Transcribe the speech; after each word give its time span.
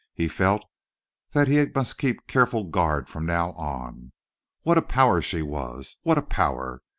He 0.15 0.27
felt 0.27 0.65
that 1.33 1.47
he 1.47 1.63
must 1.63 1.99
keep 1.99 2.25
careful 2.25 2.63
guard 2.63 3.07
from 3.07 3.27
now 3.27 3.51
on. 3.51 4.13
What 4.63 4.79
a 4.79 4.81
power 4.81 5.21
she 5.21 5.43
was. 5.43 5.97
What 6.01 6.17
a 6.17 6.23
power! 6.23 6.81